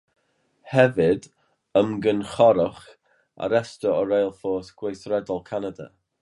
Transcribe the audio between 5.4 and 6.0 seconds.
Canada.